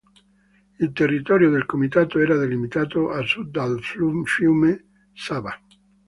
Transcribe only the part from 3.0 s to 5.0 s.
a sud dal fiume